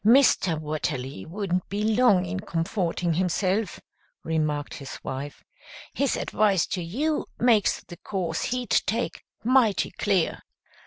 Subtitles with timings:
[0.03, 0.59] "Mr.
[0.59, 3.79] Watterly wouldn't be long in comforting himself,"
[4.23, 5.43] remarked his wife.
[5.93, 10.41] "His advice to you makes the course he'd take mighty clear."